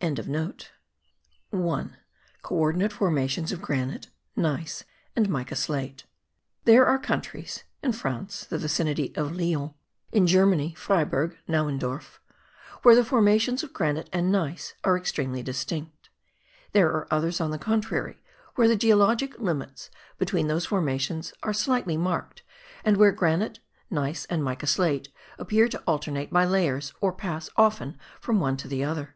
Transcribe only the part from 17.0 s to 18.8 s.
others, on the contrary, where the